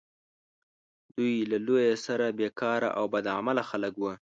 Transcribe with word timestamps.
دوی 1.15 1.33
له 1.51 1.57
لویه 1.65 1.93
سره 2.05 2.25
بیکاره 2.39 2.89
او 2.97 3.05
بد 3.13 3.25
عمله 3.37 3.63
خلک 3.69 3.93
وه. 3.97 4.13